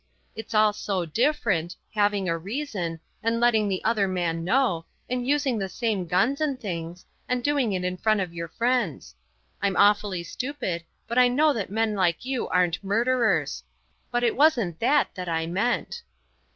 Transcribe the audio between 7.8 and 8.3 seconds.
in front